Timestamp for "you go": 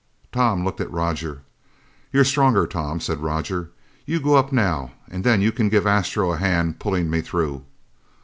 4.07-4.33